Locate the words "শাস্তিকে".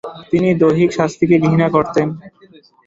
0.97-1.35